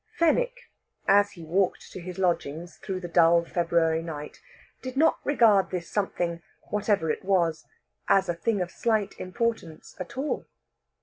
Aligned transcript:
Fenwick, 0.17 0.71
as 1.07 1.33
he 1.33 1.43
walked 1.43 1.91
to 1.91 1.99
his 2.01 2.17
lodgings 2.17 2.77
through 2.77 2.99
the 3.01 3.07
dull 3.07 3.45
February 3.45 4.01
night, 4.01 4.41
did 4.81 4.97
not 4.97 5.19
regard 5.23 5.69
this 5.69 5.87
something, 5.91 6.41
whatever 6.71 7.11
it 7.11 7.23
was, 7.23 7.67
as 8.07 8.27
a 8.27 8.33
thing 8.33 8.61
of 8.61 8.71
slight 8.71 9.13
importance 9.19 9.95
at 9.99 10.17
all. 10.17 10.47